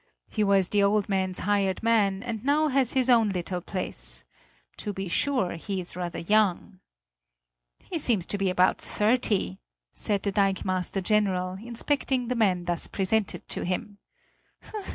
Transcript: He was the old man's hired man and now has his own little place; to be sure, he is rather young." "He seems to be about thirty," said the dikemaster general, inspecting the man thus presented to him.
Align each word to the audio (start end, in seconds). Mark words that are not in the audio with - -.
He 0.31 0.43
was 0.43 0.69
the 0.69 0.81
old 0.81 1.09
man's 1.09 1.41
hired 1.41 1.83
man 1.83 2.23
and 2.23 2.43
now 2.43 2.69
has 2.69 2.93
his 2.93 3.07
own 3.07 3.29
little 3.29 3.61
place; 3.61 4.23
to 4.77 4.93
be 4.93 5.07
sure, 5.07 5.57
he 5.57 5.79
is 5.79 5.95
rather 5.95 6.17
young." 6.17 6.79
"He 7.83 7.99
seems 7.99 8.25
to 8.25 8.37
be 8.39 8.49
about 8.49 8.81
thirty," 8.81 9.59
said 9.93 10.23
the 10.23 10.31
dikemaster 10.31 11.01
general, 11.03 11.53
inspecting 11.63 12.29
the 12.29 12.35
man 12.35 12.65
thus 12.65 12.87
presented 12.87 13.47
to 13.49 13.61
him. 13.63 13.99